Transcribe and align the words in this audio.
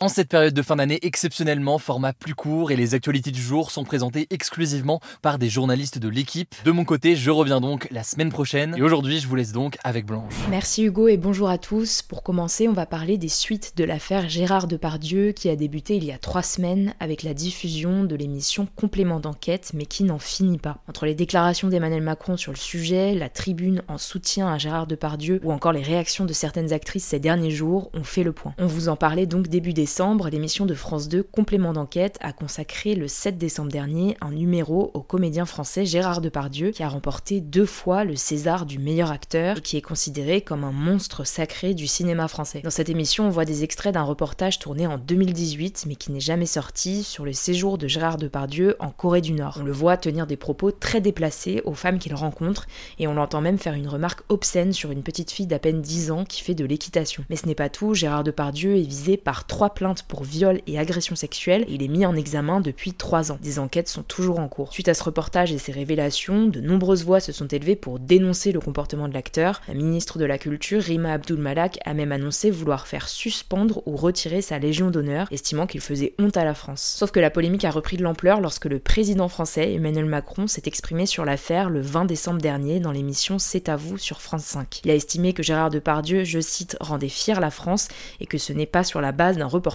En 0.00 0.06
cette 0.06 0.28
période 0.28 0.54
de 0.54 0.62
fin 0.62 0.76
d'année, 0.76 1.00
exceptionnellement, 1.02 1.76
format 1.78 2.12
plus 2.12 2.36
court 2.36 2.70
et 2.70 2.76
les 2.76 2.94
actualités 2.94 3.32
du 3.32 3.42
jour 3.42 3.72
sont 3.72 3.82
présentées 3.82 4.28
exclusivement 4.30 5.00
par 5.22 5.38
des 5.38 5.48
journalistes 5.48 5.98
de 5.98 6.08
l'équipe. 6.08 6.54
De 6.64 6.70
mon 6.70 6.84
côté, 6.84 7.16
je 7.16 7.32
reviens 7.32 7.60
donc 7.60 7.88
la 7.90 8.04
semaine 8.04 8.30
prochaine 8.30 8.76
et 8.78 8.82
aujourd'hui, 8.82 9.18
je 9.18 9.26
vous 9.26 9.34
laisse 9.34 9.50
donc 9.50 9.76
avec 9.82 10.06
Blanche. 10.06 10.32
Merci 10.50 10.84
Hugo 10.84 11.08
et 11.08 11.16
bonjour 11.16 11.48
à 11.48 11.58
tous. 11.58 12.02
Pour 12.02 12.22
commencer, 12.22 12.68
on 12.68 12.74
va 12.74 12.86
parler 12.86 13.18
des 13.18 13.28
suites 13.28 13.72
de 13.76 13.82
l'affaire 13.82 14.28
Gérard 14.28 14.68
Depardieu 14.68 15.32
qui 15.32 15.48
a 15.48 15.56
débuté 15.56 15.96
il 15.96 16.04
y 16.04 16.12
a 16.12 16.18
trois 16.18 16.44
semaines 16.44 16.94
avec 17.00 17.24
la 17.24 17.34
diffusion 17.34 18.04
de 18.04 18.14
l'émission 18.14 18.68
Complément 18.76 19.18
d'enquête 19.18 19.72
mais 19.74 19.86
qui 19.86 20.04
n'en 20.04 20.20
finit 20.20 20.58
pas. 20.58 20.78
Entre 20.86 21.06
les 21.06 21.16
déclarations 21.16 21.66
d'Emmanuel 21.66 22.02
Macron 22.02 22.36
sur 22.36 22.52
le 22.52 22.56
sujet, 22.56 23.16
la 23.16 23.30
tribune 23.30 23.82
en 23.88 23.98
soutien 23.98 24.46
à 24.46 24.58
Gérard 24.58 24.86
Depardieu 24.86 25.40
ou 25.42 25.50
encore 25.50 25.72
les 25.72 25.82
réactions 25.82 26.24
de 26.24 26.32
certaines 26.32 26.72
actrices 26.72 27.06
ces 27.06 27.18
derniers 27.18 27.50
jours, 27.50 27.90
on 27.94 28.04
fait 28.04 28.22
le 28.22 28.32
point. 28.32 28.54
On 28.58 28.66
vous 28.68 28.88
en 28.88 28.94
parlait 28.94 29.26
donc 29.26 29.48
début 29.48 29.72
décembre 29.72 29.87
l'émission 30.30 30.66
de 30.66 30.74
France 30.74 31.08
2 31.08 31.22
Complément 31.22 31.72
d'enquête 31.72 32.18
a 32.20 32.32
consacré 32.32 32.94
le 32.94 33.08
7 33.08 33.38
décembre 33.38 33.72
dernier 33.72 34.16
un 34.20 34.32
numéro 34.32 34.90
au 34.92 35.00
comédien 35.00 35.46
français 35.46 35.86
Gérard 35.86 36.20
Depardieu 36.20 36.72
qui 36.72 36.82
a 36.82 36.88
remporté 36.88 37.40
deux 37.40 37.64
fois 37.64 38.04
le 38.04 38.14
César 38.14 38.66
du 38.66 38.78
meilleur 38.78 39.10
acteur 39.10 39.58
et 39.58 39.60
qui 39.62 39.76
est 39.78 39.82
considéré 39.82 40.42
comme 40.42 40.64
un 40.64 40.72
monstre 40.72 41.24
sacré 41.24 41.72
du 41.72 41.86
cinéma 41.86 42.28
français. 42.28 42.60
Dans 42.62 42.70
cette 42.70 42.90
émission, 42.90 43.26
on 43.26 43.30
voit 43.30 43.46
des 43.46 43.64
extraits 43.64 43.94
d'un 43.94 44.02
reportage 44.02 44.58
tourné 44.58 44.86
en 44.86 44.98
2018 44.98 45.86
mais 45.88 45.96
qui 45.96 46.12
n'est 46.12 46.20
jamais 46.20 46.46
sorti 46.46 47.02
sur 47.02 47.24
le 47.24 47.32
séjour 47.32 47.78
de 47.78 47.88
Gérard 47.88 48.18
Depardieu 48.18 48.76
en 48.80 48.90
Corée 48.90 49.22
du 49.22 49.32
Nord. 49.32 49.56
On 49.60 49.64
le 49.64 49.72
voit 49.72 49.96
tenir 49.96 50.26
des 50.26 50.36
propos 50.36 50.70
très 50.70 51.00
déplacés 51.00 51.62
aux 51.64 51.74
femmes 51.74 51.98
qu'il 51.98 52.14
rencontre 52.14 52.66
et 52.98 53.06
on 53.06 53.14
l'entend 53.14 53.40
même 53.40 53.58
faire 53.58 53.74
une 53.74 53.88
remarque 53.88 54.20
obscène 54.28 54.74
sur 54.74 54.90
une 54.90 55.02
petite 55.02 55.30
fille 55.30 55.46
d'à 55.46 55.58
peine 55.58 55.80
10 55.80 56.10
ans 56.10 56.24
qui 56.24 56.42
fait 56.42 56.54
de 56.54 56.66
l'équitation. 56.66 57.24
Mais 57.30 57.36
ce 57.36 57.46
n'est 57.46 57.54
pas 57.54 57.70
tout, 57.70 57.94
Gérard 57.94 58.24
Depardieu 58.24 58.76
est 58.76 58.82
visé 58.82 59.16
par 59.16 59.46
trois 59.46 59.70
plaintes 59.78 60.02
pour 60.02 60.24
viol 60.24 60.60
et 60.66 60.76
agression 60.76 61.14
sexuelle 61.14 61.64
il 61.68 61.84
est 61.84 61.88
mis 61.88 62.04
en 62.04 62.16
examen 62.16 62.60
depuis 62.60 62.94
3 62.94 63.30
ans. 63.30 63.38
Des 63.40 63.60
enquêtes 63.60 63.88
sont 63.88 64.02
toujours 64.02 64.40
en 64.40 64.48
cours. 64.48 64.72
Suite 64.72 64.88
à 64.88 64.94
ce 64.94 65.04
reportage 65.04 65.52
et 65.52 65.58
ses 65.58 65.70
révélations, 65.70 66.46
de 66.46 66.60
nombreuses 66.60 67.04
voix 67.04 67.20
se 67.20 67.30
sont 67.30 67.46
élevées 67.46 67.76
pour 67.76 68.00
dénoncer 68.00 68.50
le 68.50 68.58
comportement 68.58 69.06
de 69.06 69.14
l'acteur. 69.14 69.62
La 69.68 69.74
ministre 69.74 70.18
de 70.18 70.24
la 70.24 70.36
Culture, 70.36 70.82
Rima 70.82 71.12
Abdul 71.12 71.38
Malak, 71.38 71.78
a 71.84 71.94
même 71.94 72.10
annoncé 72.10 72.50
vouloir 72.50 72.88
faire 72.88 73.08
suspendre 73.08 73.80
ou 73.86 73.96
retirer 73.96 74.42
sa 74.42 74.58
Légion 74.58 74.90
d'honneur, 74.90 75.28
estimant 75.30 75.68
qu'il 75.68 75.80
faisait 75.80 76.14
honte 76.18 76.36
à 76.36 76.44
la 76.44 76.54
France. 76.54 76.96
Sauf 76.98 77.12
que 77.12 77.20
la 77.20 77.30
polémique 77.30 77.64
a 77.64 77.70
repris 77.70 77.96
de 77.96 78.02
l'ampleur 78.02 78.40
lorsque 78.40 78.66
le 78.66 78.80
président 78.80 79.28
français, 79.28 79.74
Emmanuel 79.74 80.06
Macron, 80.06 80.48
s'est 80.48 80.62
exprimé 80.66 81.06
sur 81.06 81.24
l'affaire 81.24 81.70
le 81.70 81.82
20 81.82 82.04
décembre 82.04 82.40
dernier 82.40 82.80
dans 82.80 82.92
l'émission 82.92 83.38
C'est 83.38 83.68
à 83.68 83.76
vous 83.76 83.96
sur 83.96 84.20
France 84.20 84.44
5. 84.44 84.80
Il 84.84 84.90
a 84.90 84.94
estimé 84.94 85.34
que 85.34 85.44
Gérard 85.44 85.70
Depardieu, 85.70 86.24
je 86.24 86.40
cite, 86.40 86.76
rendait 86.80 87.08
fier 87.08 87.40
la 87.40 87.52
France 87.52 87.86
et 88.18 88.26
que 88.26 88.38
ce 88.38 88.52
n'est 88.52 88.66
pas 88.66 88.82
sur 88.82 89.00
la 89.00 89.12
base 89.12 89.38
d'un 89.38 89.46
reportage 89.46 89.67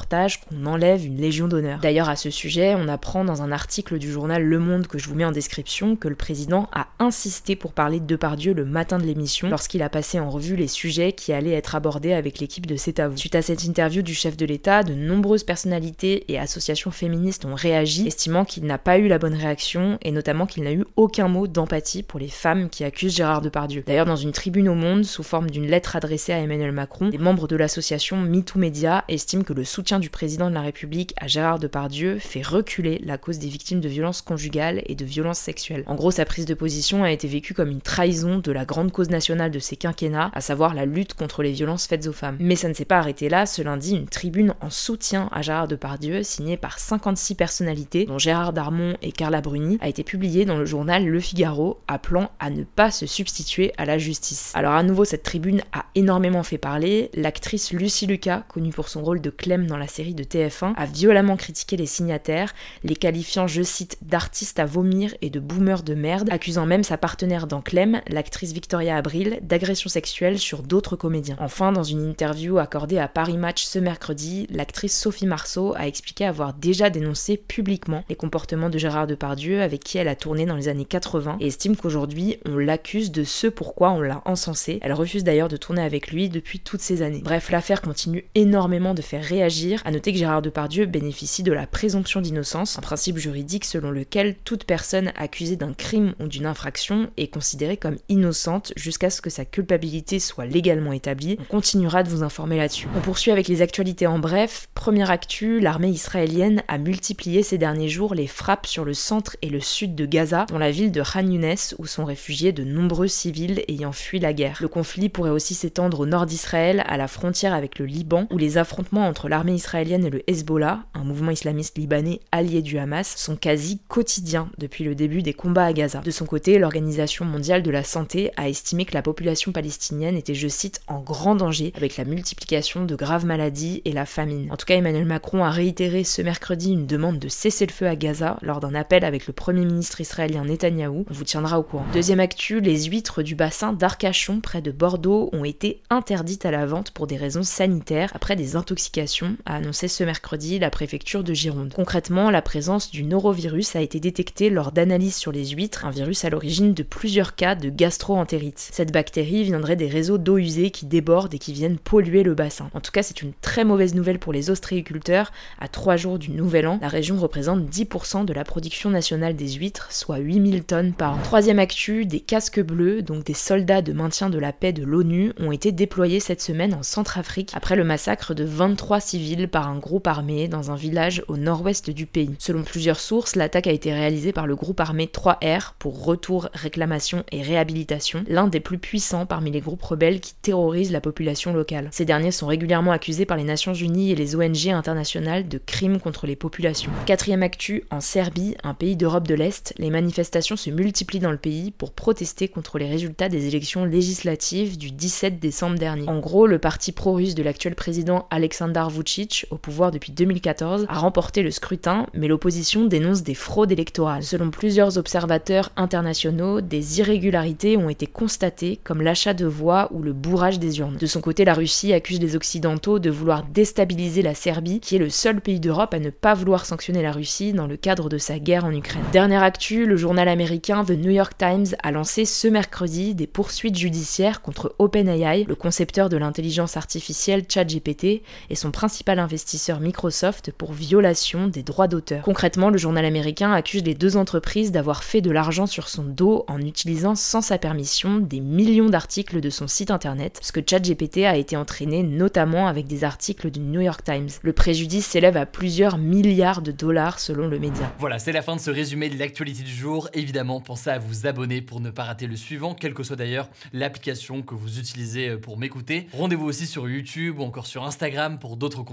qu'on 0.50 0.66
enlève 0.66 1.06
une 1.06 1.18
Légion 1.18 1.48
d'honneur. 1.48 1.80
D'ailleurs, 1.80 2.10
à 2.10 2.16
ce 2.16 2.30
sujet, 2.30 2.76
on 2.76 2.88
apprend 2.88 3.24
dans 3.24 3.42
un 3.42 3.52
article 3.52 3.98
du 3.98 4.12
journal 4.12 4.44
Le 4.44 4.60
Monde 4.60 4.88
que 4.88 4.98
je 4.98 5.08
vous 5.08 5.16
mets 5.16 5.26
en 5.26 5.32
description 5.32 5.96
que 5.96 6.08
le 6.08 6.16
président 6.16 6.70
a 6.74 6.88
insisté 7.00 7.56
pour 7.56 7.74
parler 7.74 8.00
de 8.00 8.06
Depardieu 8.06 8.54
le 8.54 8.66
matin 8.66 8.98
de 8.98 9.04
l'émission 9.04 9.50
lorsqu'il 9.50 9.82
a 9.84 9.90
passé 9.90 10.20
en 10.20 10.30
revue 10.30 10.56
les 10.56 10.68
sujets 10.68 11.14
qui 11.14 11.34
allaient 11.34 11.52
être 11.52 11.76
abordés 11.76 12.14
avec 12.14 12.40
l'équipe 12.40 12.66
de 12.66 12.76
C'est 12.76 13.00
à. 13.00 13.10
Suite 13.16 13.36
à 13.36 13.42
cette 13.42 13.64
interview 13.64 14.02
du 14.02 14.14
chef 14.14 14.38
de 14.38 14.46
l'État, 14.46 14.84
de 14.84 14.94
nombreuses 14.94 15.44
personnalités 15.44 16.32
et 16.32 16.40
associations 16.40 16.92
féministes 16.92 17.46
ont 17.46 17.56
réagi, 17.56 18.08
estimant 18.08 18.46
qu'il 18.46 18.66
n'a 18.66 18.78
pas 18.78 18.98
eu 18.98 19.08
la 19.08 19.20
bonne 19.20 19.34
réaction 19.34 19.98
et 20.02 20.12
notamment 20.12 20.46
qu'il 20.46 20.64
n'a 20.64 20.74
eu 20.74 20.86
aucun 20.96 21.28
mot 21.28 21.48
d'empathie 21.48 22.04
pour 22.04 22.20
les 22.20 22.30
femmes 22.30 22.70
qui 22.70 22.84
accusent 22.84 23.16
Gérard 23.16 23.42
Depardieu. 23.42 23.84
D'ailleurs, 23.86 24.06
dans 24.06 24.16
une 24.16 24.32
tribune 24.32 24.70
au 24.70 24.76
Monde, 24.76 25.04
sous 25.04 25.24
forme 25.24 25.50
d'une 25.50 25.68
lettre 25.68 25.96
adressée 25.96 26.34
à 26.34 26.40
Emmanuel 26.40 26.72
Macron, 26.72 27.10
les 27.12 27.18
membres 27.18 27.48
de 27.48 27.56
l'association 27.56 28.18
MeToo 28.18 28.60
Media 28.60 29.04
estiment 29.08 29.44
que 29.44 29.54
le 29.54 29.64
soutien 29.64 29.83
du 29.84 30.10
président 30.10 30.24
président 30.24 30.50
de 30.50 30.56
la 30.56 30.62
République 30.62 31.14
à 31.20 31.28
Gérard 31.28 31.60
Depardieu 31.60 32.18
fait 32.18 32.42
reculer 32.42 33.02
la 33.04 33.18
cause 33.18 33.40
des 33.40 33.50
victimes 33.50 33.82
de 33.82 33.90
violences 33.90 34.22
conjugales 34.22 34.82
et 34.86 34.96
de 34.96 35.04
violences 35.04 35.38
sexuelles. 35.38 35.84
En 35.86 35.96
gros, 35.96 36.12
sa 36.12 36.24
prise 36.24 36.46
de 36.46 36.54
position 36.54 37.04
a 37.04 37.12
été 37.12 37.28
vécue 37.28 37.54
comme 37.54 37.70
une 37.70 37.82
trahison 37.82 38.40
de 38.40 38.52
la 38.54 38.64
grande 38.64 38.94
cause 38.94 39.10
nationale 39.10 39.52
de 39.52 39.60
ces 39.60 39.76
quinquennats, 39.76 40.32
à 40.34 40.40
savoir 40.40 40.74
la 40.74 40.86
lutte 40.86 41.14
contre 41.14 41.44
les 41.44 41.52
violences 41.52 41.88
faites 41.88 42.08
aux 42.08 42.14
femmes. 42.14 42.38
Mais 42.40 42.56
ça 42.56 42.70
ne 42.70 42.74
s'est 42.74 42.86
pas 42.86 43.00
arrêté 43.00 43.28
là, 43.28 43.46
ce 43.46 43.62
lundi, 43.62 43.98
une 43.98 44.08
tribune 44.08 44.56
en 44.62 44.70
soutien 44.70 45.28
à 45.34 45.42
Gérard 45.42 45.68
Depardieu, 45.68 46.24
signée 46.24 46.56
par 46.56 46.80
56 46.80 47.36
personnalités, 47.36 48.06
dont 48.06 48.18
Gérard 48.18 48.54
Darmon 48.54 48.96
et 49.02 49.12
Carla 49.12 49.42
Bruni, 49.42 49.78
a 49.82 49.90
été 49.90 50.06
publiée 50.06 50.46
dans 50.46 50.58
le 50.58 50.66
journal 50.66 51.06
Le 51.06 51.20
Figaro, 51.20 51.82
appelant 51.90 52.32
à 52.40 52.50
ne 52.50 52.64
pas 52.64 52.92
se 52.92 53.06
substituer 53.06 53.74
à 53.78 53.84
la 53.84 53.98
justice. 53.98 54.54
Alors 54.56 54.74
à 54.74 54.84
nouveau, 54.84 55.04
cette 55.04 55.24
tribune 55.24 55.62
a 55.74 55.84
énormément 55.96 56.44
fait 56.44 56.58
parler. 56.58 57.12
L'actrice 57.14 57.74
Lucie 57.74 58.08
Lucas, 58.08 58.46
connue 58.48 58.72
pour 58.72 58.88
son 58.88 59.04
rôle 59.04 59.20
de 59.20 59.30
Clem 59.30 59.68
dans 59.74 59.80
la 59.80 59.88
série 59.88 60.14
de 60.14 60.24
TF1 60.24 60.76
a 60.78 60.86
violemment 60.86 61.36
critiqué 61.36 61.78
les 61.78 61.88
signataires, 61.88 62.54
les 62.84 62.96
qualifiant, 62.96 63.48
je 63.48 63.64
cite, 63.64 63.98
d'artistes 64.04 64.60
à 64.60 64.66
vomir 64.66 65.16
et 65.24 65.32
de 65.32 65.40
boomers 65.40 65.82
de 65.82 65.96
merde, 65.96 66.30
accusant 66.32 66.68
même 66.68 66.84
sa 66.84 66.96
partenaire 66.96 67.48
dans 67.48 67.60
Clem, 67.60 68.02
l'actrice 68.08 68.54
Victoria 68.54 68.96
Abril, 68.96 69.40
d'agression 69.42 69.90
sexuelle 69.90 70.38
sur 70.38 70.62
d'autres 70.62 70.96
comédiens. 70.96 71.38
Enfin, 71.40 71.72
dans 71.72 71.82
une 71.82 72.08
interview 72.08 72.60
accordée 72.60 73.00
à 73.00 73.08
Paris 73.08 73.36
Match 73.36 73.64
ce 73.64 73.80
mercredi, 73.80 74.46
l'actrice 74.52 74.96
Sophie 74.96 75.26
Marceau 75.26 75.74
a 75.76 75.88
expliqué 75.88 76.24
avoir 76.24 76.54
déjà 76.54 76.92
dénoncé 76.92 77.36
publiquement 77.36 78.04
les 78.10 78.16
comportements 78.16 78.70
de 78.70 78.78
Gérard 78.78 79.08
Depardieu 79.08 79.64
avec 79.64 79.84
qui 79.84 79.98
elle 79.98 80.08
a 80.08 80.16
tourné 80.16 80.46
dans 80.46 80.56
les 80.56 80.68
années 80.68 80.86
80 80.86 81.38
et 81.40 81.48
estime 81.48 81.76
qu'aujourd'hui 81.76 82.38
on 82.46 82.58
l'accuse 82.58 83.12
de 83.12 83.24
ce 83.24 83.48
pourquoi 83.48 83.90
on 83.90 84.02
l'a 84.02 84.22
encensé. 84.26 84.78
Elle 84.84 84.94
refuse 84.94 85.24
d'ailleurs 85.24 85.50
de 85.50 85.58
tourner 85.58 85.82
avec 85.82 86.12
lui 86.12 86.30
depuis 86.30 86.60
toutes 86.60 86.82
ces 86.82 87.02
années. 87.02 87.22
Bref, 87.24 87.50
l'affaire 87.50 87.82
continue 87.82 88.26
énormément 88.36 88.94
de 88.94 89.02
faire 89.02 89.24
réagir, 89.24 89.63
à 89.86 89.92
noter 89.92 90.12
que 90.12 90.18
Gérard 90.18 90.42
Depardieu 90.42 90.86
bénéficie 90.86 91.44
de 91.44 91.54
la 91.54 91.68
présomption 91.68 92.22
d'innocence, 92.22 92.78
un 92.78 92.82
principe 92.82 93.18
juridique 93.18 93.66
selon 93.66 93.92
lequel 93.92 94.36
toute 94.44 94.66
personne 94.66 95.12
accusée 95.16 95.56
d'un 95.56 95.74
crime 95.74 96.14
ou 96.20 96.28
d'une 96.28 96.46
infraction 96.46 97.10
est 97.18 97.28
considérée 97.28 97.78
comme 97.78 97.98
innocente 98.10 98.74
jusqu'à 98.76 99.10
ce 99.10 99.22
que 99.22 99.30
sa 99.30 99.46
culpabilité 99.46 100.20
soit 100.20 100.46
légalement 100.46 100.92
établie. 100.92 101.38
On 101.40 101.46
continuera 101.46 102.04
de 102.04 102.10
vous 102.10 102.24
informer 102.24 102.58
là-dessus. 102.58 102.88
On 102.96 103.02
poursuit 103.02 103.32
avec 103.32 103.48
les 103.48 103.62
actualités 103.62 104.08
en 104.08 104.20
bref. 104.20 104.68
Première 104.74 105.12
actu, 105.12 105.60
l'armée 105.60 105.90
israélienne 105.90 106.64
a 106.68 106.78
multiplié 106.78 107.42
ces 107.44 107.58
derniers 107.58 107.90
jours 107.90 108.16
les 108.16 108.28
frappes 108.28 108.68
sur 108.68 108.84
le 108.84 108.94
centre 108.94 109.38
et 109.42 109.50
le 109.50 109.62
sud 109.62 109.96
de 109.96 110.06
Gaza, 110.06 110.46
dans 110.50 110.58
la 110.58 110.72
ville 110.72 110.92
de 110.92 111.02
Khan 111.02 111.26
Younes, 111.26 111.56
où 111.78 111.86
sont 111.86 112.06
réfugiés 112.06 112.52
de 112.52 112.64
nombreux 112.64 113.08
civils 113.08 113.64
ayant 113.68 113.92
fui 113.92 114.20
la 114.20 114.34
guerre. 114.34 114.58
Le 114.62 114.68
conflit 114.68 115.10
pourrait 115.10 115.30
aussi 115.30 115.54
s'étendre 115.54 116.00
au 116.02 116.06
nord 116.06 116.26
d'Israël, 116.26 116.84
à 116.88 116.98
la 116.98 117.08
frontière 117.08 117.54
avec 117.54 117.80
le 117.80 117.86
Liban, 117.86 118.28
où 118.32 118.38
les 118.38 118.58
affrontements 118.58 119.08
entre 119.08 119.30
l'armée 119.30 119.43
israélienne 119.52 120.06
et 120.06 120.10
le 120.10 120.30
Hezbollah, 120.30 120.86
un 120.94 121.04
mouvement 121.04 121.32
islamiste 121.32 121.78
libanais 121.78 122.20
allié 122.32 122.62
du 122.62 122.78
Hamas, 122.78 123.16
sont 123.18 123.36
quasi 123.36 123.82
quotidiens 123.88 124.50
depuis 124.58 124.84
le 124.84 124.96
début 124.96 125.22
des 125.22 125.34
combats 125.34 125.66
à 125.66 125.74
Gaza. 125.74 126.00
De 126.00 126.12
son 126.12 126.26
côté, 126.26 126.58
l'Organisation 126.60 127.26
mondiale 127.26 127.64
de 127.64 127.72
la 127.72 127.84
santé 127.84 128.32
a 128.38 128.48
estimé 128.48 128.86
que 128.86 128.94
la 128.94 129.02
population 129.02 129.52
palestinienne 129.52 130.16
était, 130.16 130.34
je 130.34 130.48
cite, 130.48 130.82
en 130.88 131.00
grand 131.00 131.36
danger 131.36 131.74
avec 131.76 131.98
la 131.98 132.06
multiplication 132.06 132.86
de 132.86 132.96
graves 132.96 133.26
maladies 133.26 133.82
et 133.86 133.92
la 133.92 134.06
famine. 134.06 134.52
En 134.52 134.58
tout 134.58 134.66
cas, 134.66 134.76
Emmanuel 134.76 135.06
Macron 135.06 135.44
a 135.44 135.50
réitéré 135.50 136.04
ce 136.04 136.22
mercredi 136.22 136.72
une 136.72 136.88
demande 136.88 137.20
de 137.20 137.28
cesser 137.28 137.66
le 137.66 137.72
feu 137.72 137.88
à 137.88 137.96
Gaza 137.96 138.38
lors 138.42 138.60
d'un 138.60 138.76
appel 138.76 139.04
avec 139.04 139.28
le 139.28 139.34
premier 139.34 139.66
ministre 139.66 140.02
israélien 140.02 140.46
Netanyahou. 140.46 141.06
On 141.10 141.14
vous 141.14 141.24
tiendra 141.24 141.60
au 141.60 141.64
courant. 141.64 141.86
Deuxième 141.94 142.20
actu, 142.20 142.62
les 142.62 142.84
huîtres 142.84 143.24
du 143.24 143.36
bassin 143.36 143.74
d'Arcachon 143.74 144.40
près 144.40 144.62
de 144.62 144.72
Bordeaux 144.72 145.30
ont 145.34 145.44
été 145.44 145.82
interdites 145.90 146.46
à 146.46 146.52
la 146.52 146.66
vente 146.66 146.92
pour 146.92 147.08
des 147.08 147.18
raisons 147.18 147.44
sanitaires 147.44 148.12
après 148.14 148.36
des 148.36 148.56
intoxications 148.56 149.33
a 149.46 149.56
annoncé 149.56 149.88
ce 149.88 150.04
mercredi 150.04 150.60
la 150.60 150.70
préfecture 150.70 151.24
de 151.24 151.34
Gironde. 151.34 151.74
Concrètement, 151.74 152.30
la 152.32 152.42
présence 152.42 152.92
du 152.92 153.04
norovirus 153.04 153.76
a 153.76 153.82
été 153.82 154.00
détectée 154.00 154.50
lors 154.50 154.72
d'analyses 154.72 155.16
sur 155.16 155.32
les 155.32 155.48
huîtres, 155.48 155.86
un 155.86 155.92
virus 155.92 156.26
à 156.26 156.30
l'origine 156.30 156.74
de 156.74 156.84
plusieurs 156.84 157.36
cas 157.36 157.56
de 157.56 157.70
gastroentérite. 157.70 158.70
Cette 158.72 158.92
bactérie 158.92 159.44
viendrait 159.44 159.76
des 159.76 159.88
réseaux 159.88 160.18
d'eau 160.18 160.38
usée 160.38 160.72
qui 160.72 160.86
débordent 160.86 161.34
et 161.34 161.40
qui 161.40 161.54
viennent 161.54 161.78
polluer 161.78 162.24
le 162.24 162.36
bassin. 162.36 162.70
En 162.74 162.80
tout 162.80 162.92
cas, 162.92 163.04
c'est 163.04 163.22
une 163.22 163.34
très 163.42 163.66
mauvaise 163.66 163.96
nouvelle 163.96 164.20
pour 164.20 164.34
les 164.34 164.50
ostréiculteurs. 164.50 165.32
À 165.60 165.68
trois 165.68 165.98
jours 165.98 166.20
du 166.20 166.32
Nouvel 166.32 166.68
An, 166.68 166.80
la 166.82 166.88
région 166.88 167.18
représente 167.18 167.64
10% 167.70 168.26
de 168.26 168.34
la 168.34 168.44
production 168.44 168.90
nationale 168.90 169.36
des 169.36 169.54
huîtres, 169.54 169.92
soit 169.92 170.18
8000 170.18 170.64
tonnes 170.64 170.94
par 170.94 171.16
an. 171.16 171.20
Troisième 171.24 171.60
actu, 171.60 172.06
des 172.06 172.20
casques 172.20 172.62
bleus, 172.62 173.02
donc 173.02 173.24
des 173.24 173.34
soldats 173.34 173.82
de 173.82 173.94
maintien 173.94 174.30
de 174.30 174.40
la 174.40 174.54
paix 174.54 174.74
de 174.74 174.84
l'ONU, 174.84 175.34
ont 175.40 175.52
été 175.52 175.72
déployés 175.72 176.20
cette 176.20 176.42
semaine 176.42 176.74
en 176.74 176.84
Centrafrique 176.84 177.52
après 177.54 177.76
le 177.76 177.84
massacre 177.84 178.34
de 178.34 178.44
23 178.44 179.00
civils 179.00 179.23
par 179.50 179.70
un 179.70 179.78
groupe 179.78 180.08
armé 180.08 180.48
dans 180.48 180.72
un 180.72 180.76
village 180.76 181.24
au 181.28 181.38
nord-ouest 181.38 181.90
du 181.90 182.06
pays. 182.06 182.36
Selon 182.40 182.64
plusieurs 182.64 183.00
sources, 183.00 183.36
l'attaque 183.36 183.68
a 183.68 183.72
été 183.72 183.94
réalisée 183.94 184.34
par 184.34 184.48
le 184.48 184.56
groupe 184.56 184.80
armé 184.80 185.06
3R 185.06 185.74
pour 185.80 186.04
Retour, 186.04 186.50
Réclamation 186.54 187.24
et 187.32 187.42
Réhabilitation, 187.42 188.24
l'un 188.28 188.48
des 188.48 188.60
plus 188.60 188.78
puissants 188.78 189.26
parmi 189.26 189.52
les 189.52 189.62
groupes 189.62 189.82
rebelles 189.82 190.20
qui 190.20 190.34
terrorisent 190.36 190.92
la 190.92 191.02
population 191.02 191.54
locale. 191.54 191.88
Ces 191.92 192.06
derniers 192.06 192.32
sont 192.32 192.48
régulièrement 192.48 192.92
accusés 192.92 193.26
par 193.26 193.38
les 193.38 193.44
Nations 193.44 193.74
Unies 193.74 194.12
et 194.12 194.16
les 194.16 194.36
ONG 194.36 194.68
internationales 194.68 195.48
de 195.48 195.58
crimes 195.58 196.00
contre 196.00 196.28
les 196.28 196.36
populations. 196.36 196.92
Quatrième 197.06 197.44
actu, 197.44 197.84
en 197.92 198.02
Serbie, 198.02 198.56
un 198.64 198.74
pays 198.74 198.96
d'Europe 198.96 199.28
de 199.28 199.36
l'Est, 199.36 199.74
les 199.78 199.90
manifestations 199.90 200.58
se 200.58 200.70
multiplient 200.70 201.20
dans 201.20 201.32
le 201.32 201.38
pays 201.38 201.72
pour 201.72 201.94
protester 201.94 202.48
contre 202.48 202.78
les 202.78 202.88
résultats 202.88 203.30
des 203.30 203.48
élections 203.48 203.86
législatives 203.86 204.78
du 204.78 204.92
17 204.92 205.40
décembre 205.40 205.78
dernier. 205.78 206.08
En 206.10 206.20
gros, 206.20 206.48
le 206.48 206.60
parti 206.60 206.92
pro-russe 206.92 207.36
de 207.36 207.44
l'actuel 207.44 207.76
président 207.76 208.28
Aleksandar 208.30 208.90
Vucic, 208.90 209.13
au 209.50 209.58
pouvoir 209.58 209.92
depuis 209.92 210.12
2014, 210.12 210.86
a 210.90 210.98
remporté 211.00 211.44
le 211.44 211.52
scrutin, 211.52 212.08
mais 212.14 212.28
l'opposition 212.28 212.86
dénonce 212.86 213.24
des 213.24 213.34
fraudes 213.34 213.72
électorales. 213.72 214.24
Selon 214.24 214.50
plusieurs 214.50 214.98
observateurs 214.98 215.72
internationaux, 215.76 216.62
des 216.62 217.00
irrégularités 217.00 217.78
ont 217.78 217.90
été 217.90 218.08
constatées, 218.08 218.80
comme 218.84 219.02
l'achat 219.02 219.34
de 219.34 219.46
voix 219.46 219.90
ou 219.92 220.02
le 220.02 220.14
bourrage 220.14 220.60
des 220.60 220.80
urnes. 220.80 220.98
De 220.98 221.06
son 221.06 221.22
côté, 221.22 221.46
la 221.46 221.54
Russie 221.54 221.94
accuse 221.94 222.20
les 222.20 222.36
Occidentaux 222.36 223.00
de 223.00 223.10
vouloir 223.10 223.44
déstabiliser 223.44 224.22
la 224.22 224.36
Serbie, 224.36 224.80
qui 224.80 224.96
est 224.96 225.00
le 225.00 225.10
seul 225.10 225.42
pays 225.42 225.60
d'Europe 225.60 225.94
à 225.94 226.00
ne 226.00 226.10
pas 226.10 226.34
vouloir 226.34 226.66
sanctionner 226.66 227.02
la 227.02 227.12
Russie 227.12 227.54
dans 227.54 227.68
le 227.68 227.78
cadre 227.78 228.10
de 228.10 228.18
sa 228.18 228.40
guerre 228.40 228.66
en 228.66 228.74
Ukraine. 228.74 229.04
Dernière 229.12 229.44
actu, 229.44 229.86
le 229.86 229.98
journal 229.98 230.28
américain 230.28 230.84
The 230.86 230.92
New 230.92 231.12
York 231.12 231.34
Times 231.38 231.76
a 231.84 231.92
lancé 231.92 232.26
ce 232.26 232.48
mercredi 232.48 233.14
des 233.16 233.28
poursuites 233.28 233.78
judiciaires 233.78 234.42
contre 234.42 234.76
OpenAI, 234.80 235.46
le 235.48 235.56
concepteur 235.56 236.10
de 236.10 236.18
l'intelligence 236.18 236.78
artificielle 236.78 237.44
ChatGPT, 237.48 238.24
et 238.50 238.56
son 238.56 238.72
principal 238.72 239.03
investisseur 239.10 239.80
Microsoft 239.80 240.52
pour 240.52 240.74
violation 240.74 241.48
des 241.48 241.64
droits 241.64 241.88
d'auteur. 241.88 242.24
Concrètement, 242.24 242.70
le 242.70 242.78
journal 242.78 243.06
américain 243.06 243.52
accuse 243.52 243.84
les 243.84 243.94
deux 243.94 244.18
entreprises 244.18 244.72
d'avoir 244.72 245.04
fait 245.04 245.22
de 245.22 245.30
l'argent 245.30 245.66
sur 245.66 245.90
son 245.90 246.04
dos 246.04 246.46
en 246.48 246.60
utilisant 246.62 247.16
sans 247.16 247.42
sa 247.42 247.58
permission 247.58 248.20
des 248.20 248.40
millions 248.40 248.90
d'articles 248.90 249.42
de 249.42 249.50
son 249.50 249.68
site 249.68 249.92
internet, 249.92 250.40
ce 250.42 250.52
que 250.52 250.62
ChatGPT 250.66 251.26
a 251.26 251.36
été 251.36 251.58
entraîné 251.58 252.04
notamment 252.04 252.68
avec 252.68 252.88
des 252.88 253.04
articles 253.04 253.52
du 253.52 253.60
New 253.60 253.82
York 253.82 254.04
Times. 254.04 254.30
Le 254.42 254.54
préjudice 254.54 255.06
s'élève 255.06 255.38
à 255.38 255.46
plusieurs 255.46 255.98
milliards 255.98 256.62
de 256.62 256.72
dollars 256.72 257.20
selon 257.20 257.48
le 257.48 257.60
média. 257.60 257.92
Voilà, 258.00 258.20
c'est 258.20 258.32
la 258.32 258.42
fin 258.42 258.56
de 258.56 258.62
ce 258.62 258.72
résumé 258.72 259.10
de 259.10 259.20
l'actualité 259.20 259.64
du 259.64 259.74
jour. 259.74 260.10
Évidemment, 260.14 260.62
pensez 260.62 260.90
à 260.90 261.00
vous 261.00 261.28
abonner 261.28 261.62
pour 261.62 261.80
ne 261.82 261.90
pas 261.90 262.04
rater 262.04 262.28
le 262.28 262.36
suivant, 262.36 262.74
quelle 262.74 262.94
que 262.94 263.04
soit 263.04 263.16
d'ailleurs 263.16 263.50
l'application 263.74 264.42
que 264.42 264.56
vous 264.56 264.80
utilisez 264.80 265.38
pour 265.38 265.58
m'écouter. 265.58 266.08
Rendez-vous 266.14 266.46
aussi 266.46 266.68
sur 266.68 266.88
YouTube 266.88 267.40
ou 267.40 267.44
encore 267.44 267.68
sur 267.68 267.84
Instagram 267.84 268.40
pour 268.40 268.58
d'autres 268.58 268.84
contenus 268.84 268.93